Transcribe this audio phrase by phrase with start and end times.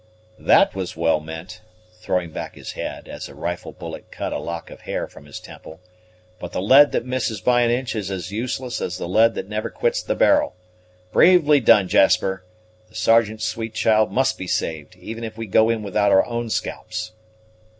[0.39, 1.61] That was well meant,"
[1.93, 5.39] throwing back his head, as a rifle bullet cut a lock of hair from his
[5.39, 5.79] temple;
[6.39, 9.47] "but the lead that misses by an inch is as useless as the lead that
[9.47, 10.55] never quits the barrel.
[11.11, 12.43] Bravely done, Jasper!
[12.89, 16.49] the Sergeant's sweet child must be saved, even if we go in without our own
[16.49, 17.11] scalps."